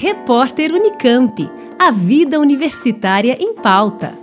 Repórter 0.00 0.72
Unicamp. 0.72 1.50
A 1.76 1.90
vida 1.90 2.38
universitária 2.38 3.36
em 3.40 3.52
pauta. 3.52 4.16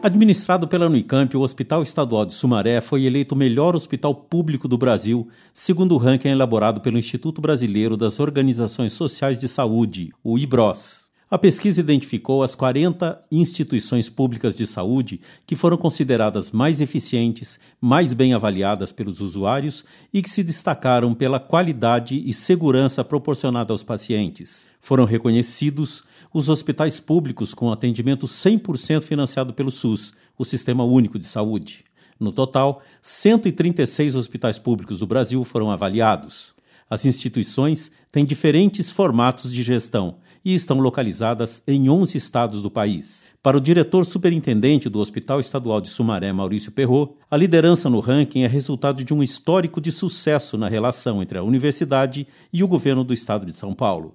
Administrado 0.00 0.68
pela 0.68 0.86
Unicamp, 0.86 1.36
o 1.36 1.40
Hospital 1.40 1.82
Estadual 1.82 2.24
de 2.24 2.34
Sumaré 2.34 2.80
foi 2.80 3.02
eleito 3.06 3.34
o 3.34 3.38
melhor 3.38 3.74
hospital 3.74 4.14
público 4.14 4.68
do 4.68 4.78
Brasil, 4.78 5.26
segundo 5.52 5.96
o 5.96 5.98
ranking 5.98 6.28
elaborado 6.28 6.80
pelo 6.80 6.96
Instituto 6.96 7.40
Brasileiro 7.40 7.96
das 7.96 8.20
Organizações 8.20 8.92
Sociais 8.92 9.40
de 9.40 9.48
Saúde, 9.48 10.12
o 10.22 10.38
IBROS. 10.38 11.11
A 11.32 11.38
pesquisa 11.38 11.80
identificou 11.80 12.42
as 12.42 12.54
40 12.54 13.24
instituições 13.32 14.10
públicas 14.10 14.54
de 14.54 14.66
saúde 14.66 15.18
que 15.46 15.56
foram 15.56 15.78
consideradas 15.78 16.50
mais 16.50 16.82
eficientes, 16.82 17.58
mais 17.80 18.12
bem 18.12 18.34
avaliadas 18.34 18.92
pelos 18.92 19.22
usuários 19.22 19.82
e 20.12 20.20
que 20.20 20.28
se 20.28 20.44
destacaram 20.44 21.14
pela 21.14 21.40
qualidade 21.40 22.22
e 22.22 22.34
segurança 22.34 23.02
proporcionada 23.02 23.72
aos 23.72 23.82
pacientes. 23.82 24.68
Foram 24.78 25.06
reconhecidos 25.06 26.04
os 26.34 26.50
hospitais 26.50 27.00
públicos 27.00 27.54
com 27.54 27.72
atendimento 27.72 28.26
100% 28.26 29.00
financiado 29.00 29.54
pelo 29.54 29.70
SUS, 29.70 30.12
o 30.36 30.44
Sistema 30.44 30.84
Único 30.84 31.18
de 31.18 31.24
Saúde. 31.24 31.86
No 32.20 32.30
total, 32.30 32.82
136 33.00 34.16
hospitais 34.16 34.58
públicos 34.58 34.98
do 34.98 35.06
Brasil 35.06 35.42
foram 35.44 35.70
avaliados. 35.70 36.54
As 36.90 37.06
instituições 37.06 37.90
têm 38.10 38.22
diferentes 38.22 38.90
formatos 38.90 39.50
de 39.50 39.62
gestão 39.62 40.16
e 40.44 40.54
estão 40.54 40.78
localizadas 40.78 41.62
em 41.66 41.88
11 41.88 42.16
estados 42.16 42.62
do 42.62 42.70
país. 42.70 43.24
Para 43.42 43.56
o 43.56 43.60
diretor 43.60 44.04
superintendente 44.04 44.88
do 44.88 45.00
Hospital 45.00 45.40
Estadual 45.40 45.80
de 45.80 45.88
Sumaré, 45.88 46.32
Maurício 46.32 46.70
Perrot, 46.70 47.14
a 47.28 47.36
liderança 47.36 47.90
no 47.90 47.98
ranking 47.98 48.42
é 48.42 48.46
resultado 48.46 49.02
de 49.02 49.12
um 49.12 49.20
histórico 49.20 49.80
de 49.80 49.90
sucesso 49.90 50.56
na 50.56 50.68
relação 50.68 51.20
entre 51.20 51.38
a 51.38 51.42
universidade 51.42 52.26
e 52.52 52.62
o 52.62 52.68
governo 52.68 53.02
do 53.02 53.12
estado 53.12 53.44
de 53.44 53.52
São 53.52 53.74
Paulo. 53.74 54.14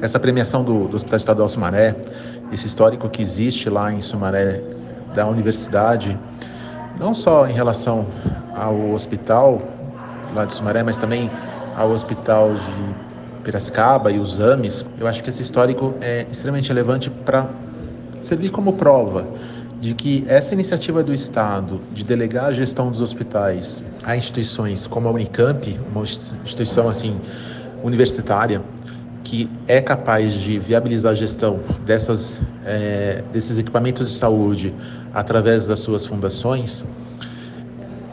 Essa 0.00 0.18
premiação 0.18 0.64
do, 0.64 0.88
do 0.88 0.96
Hospital 0.96 1.16
Estadual 1.16 1.48
Sumaré, 1.48 1.96
esse 2.52 2.66
histórico 2.66 3.08
que 3.08 3.22
existe 3.22 3.70
lá 3.70 3.92
em 3.92 4.00
Sumaré 4.00 4.60
da 5.14 5.26
universidade, 5.28 6.18
não 6.98 7.14
só 7.14 7.46
em 7.46 7.52
relação 7.52 8.06
ao 8.56 8.90
hospital 8.90 9.62
lá 10.34 10.44
de 10.44 10.52
Sumaré, 10.52 10.82
mas 10.82 10.98
também 10.98 11.30
ao 11.76 11.90
hospital 11.90 12.54
de 12.54 13.13
Piracicaba 13.44 14.10
e 14.10 14.18
os 14.18 14.40
AMES, 14.40 14.84
eu 14.98 15.06
acho 15.06 15.22
que 15.22 15.30
esse 15.30 15.42
histórico 15.42 15.94
é 16.00 16.26
extremamente 16.30 16.68
relevante 16.68 17.10
para 17.10 17.48
servir 18.20 18.50
como 18.50 18.72
prova 18.72 19.26
de 19.80 19.92
que 19.92 20.24
essa 20.26 20.54
iniciativa 20.54 21.02
do 21.02 21.12
Estado 21.12 21.78
de 21.92 22.02
delegar 22.02 22.46
a 22.46 22.52
gestão 22.52 22.90
dos 22.90 23.02
hospitais 23.02 23.82
a 24.02 24.16
instituições 24.16 24.86
como 24.86 25.08
a 25.08 25.12
Unicamp, 25.12 25.78
uma 25.94 26.02
instituição 26.02 26.88
assim 26.88 27.20
universitária, 27.82 28.62
que 29.22 29.48
é 29.68 29.80
capaz 29.80 30.32
de 30.32 30.58
viabilizar 30.58 31.12
a 31.12 31.14
gestão 31.14 31.60
dessas, 31.84 32.40
é, 32.64 33.22
desses 33.30 33.58
equipamentos 33.58 34.10
de 34.10 34.16
saúde 34.16 34.74
através 35.12 35.66
das 35.66 35.80
suas 35.80 36.06
fundações, 36.06 36.82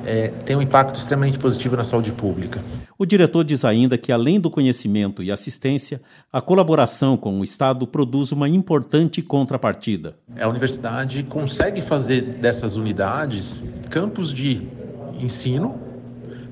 é, 0.05 0.29
tem 0.45 0.55
um 0.55 0.61
impacto 0.61 0.97
extremamente 0.97 1.37
positivo 1.37 1.75
na 1.75 1.83
saúde 1.83 2.11
pública. 2.11 2.63
O 2.97 3.05
diretor 3.05 3.43
diz 3.43 3.65
ainda 3.65 3.97
que, 3.97 4.11
além 4.11 4.39
do 4.39 4.49
conhecimento 4.49 5.23
e 5.23 5.31
assistência, 5.31 6.01
a 6.31 6.41
colaboração 6.41 7.17
com 7.17 7.39
o 7.39 7.43
Estado 7.43 7.87
produz 7.87 8.31
uma 8.31 8.47
importante 8.47 9.21
contrapartida. 9.21 10.15
A 10.39 10.47
universidade 10.47 11.23
consegue 11.23 11.81
fazer 11.81 12.21
dessas 12.21 12.75
unidades 12.75 13.63
campos 13.89 14.31
de 14.31 14.67
ensino, 15.19 15.79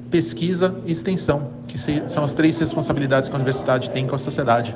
pesquisa 0.09 0.79
e 0.85 0.91
extensão, 0.91 1.51
que 1.67 1.77
são 1.77 2.23
as 2.23 2.33
três 2.33 2.57
responsabilidades 2.57 3.29
que 3.29 3.35
a 3.35 3.37
universidade 3.37 3.91
tem 3.91 4.07
com 4.07 4.15
a 4.15 4.19
sociedade. 4.19 4.75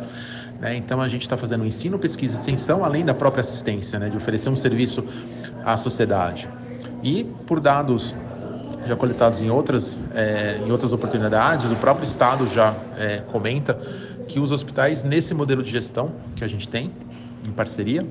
Né? 0.60 0.78
Então, 0.78 1.02
a 1.02 1.08
gente 1.08 1.24
está 1.24 1.36
fazendo 1.36 1.66
ensino, 1.66 1.98
pesquisa 1.98 2.36
e 2.36 2.40
extensão, 2.40 2.86
além 2.86 3.04
da 3.04 3.14
própria 3.14 3.42
assistência, 3.42 4.00
né? 4.00 4.10
de 4.10 4.18
oferecer 4.18 4.50
um 4.50 4.56
serviço 4.56 5.04
à 5.66 5.76
sociedade. 5.76 6.48
E, 7.04 7.26
por 7.46 7.60
dados 7.60 8.16
já 8.86 8.96
coletados 8.96 9.42
em 9.42 9.50
outras, 9.50 9.98
é, 10.14 10.60
em 10.66 10.72
outras 10.72 10.94
oportunidades, 10.94 11.72
o 11.72 11.76
próprio 11.76 12.06
Estado 12.06 12.48
já 12.48 12.76
é, 12.98 13.20
comenta 13.32 13.74
que 14.28 14.40
os 14.40 14.52
hospitais, 14.52 15.04
nesse 15.04 15.34
modelo 15.34 15.62
de 15.62 15.72
gestão 15.72 16.12
que 16.36 16.44
a 16.44 16.48
gente 16.48 16.68
tem, 16.68 16.92
em 17.48 17.52
parceria, 17.52 18.06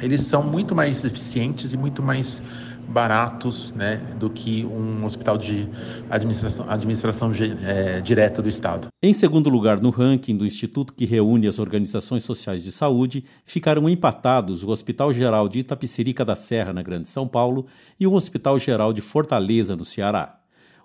eles 0.00 0.22
são 0.22 0.42
muito 0.42 0.74
mais 0.74 1.04
eficientes 1.04 1.72
e 1.72 1.76
muito 1.76 2.02
mais 2.02 2.42
baratos 2.90 3.72
né, 3.72 3.96
do 4.18 4.28
que 4.28 4.64
um 4.64 5.04
hospital 5.04 5.38
de 5.38 5.68
administração, 6.10 6.66
administração 6.68 7.30
é, 7.62 8.00
direta 8.00 8.42
do 8.42 8.48
Estado. 8.48 8.88
Em 9.00 9.12
segundo 9.12 9.48
lugar 9.48 9.80
no 9.80 9.90
ranking 9.90 10.36
do 10.36 10.44
instituto 10.44 10.92
que 10.92 11.04
reúne 11.04 11.46
as 11.46 11.58
organizações 11.58 12.24
sociais 12.24 12.64
de 12.64 12.72
saúde, 12.72 13.24
ficaram 13.44 13.88
empatados 13.88 14.64
o 14.64 14.70
Hospital 14.70 15.12
Geral 15.12 15.48
de 15.48 15.60
Itapicirica 15.60 16.24
da 16.24 16.34
Serra, 16.34 16.72
na 16.72 16.82
Grande 16.82 17.08
São 17.08 17.28
Paulo, 17.28 17.66
e 17.98 18.06
o 18.06 18.12
Hospital 18.12 18.58
Geral 18.58 18.92
de 18.92 19.00
Fortaleza, 19.00 19.76
no 19.76 19.84
Ceará. 19.84 20.40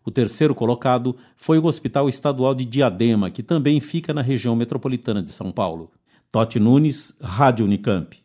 O 0.06 0.12
terceiro 0.12 0.54
colocado 0.54 1.16
foi 1.36 1.58
o 1.58 1.66
Hospital 1.66 2.08
Estadual 2.08 2.54
de 2.54 2.64
Diadema, 2.64 3.32
que 3.32 3.42
também 3.42 3.80
fica 3.80 4.14
na 4.14 4.22
região 4.22 4.56
metropolitana 4.56 5.24
de 5.24 5.32
São 5.32 5.52
Paulo. 5.52 5.92
Totti 6.32 6.60
Nunes, 6.60 7.16
Rádio 7.20 7.66
Unicamp. 7.66 8.25